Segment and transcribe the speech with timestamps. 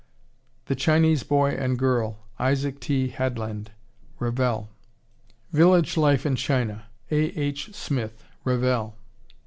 [0.65, 3.09] The Chinese Boy and Girl, Isaac T.
[3.09, 3.69] Headland,
[4.17, 4.67] (Revell.)
[5.53, 7.21] Village Life in China, A.
[7.39, 7.75] H.
[7.75, 8.95] Smith, (Revell.)